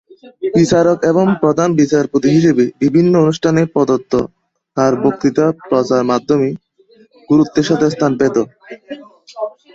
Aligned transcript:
বিচারক 0.55 0.97
এবং 1.03 1.25
প্রধান 1.43 1.69
বিচারপতি 1.79 2.27
হিসেবে 2.29 2.63
বিভিন্ন 2.83 3.13
অনুষ্ঠানে 3.23 3.61
প্রদত্ত 3.73 4.13
তার 4.77 4.93
বক্তৃতা 5.03 5.45
প্রচার 5.63 6.01
মাধ্যমে 6.11 6.49
গুরুত্বের 7.29 7.65
সাথে 7.69 7.85
স্থান 7.89 8.11
পেত। 8.19 8.35